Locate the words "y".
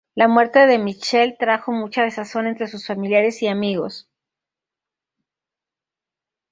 3.43-3.47